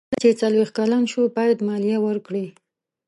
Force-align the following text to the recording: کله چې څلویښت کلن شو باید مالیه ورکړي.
کله 0.09 0.17
چې 0.23 0.37
څلویښت 0.41 0.73
کلن 0.77 1.03
شو 1.11 1.21
باید 1.37 1.65
مالیه 1.67 1.97
ورکړي. 2.03 2.45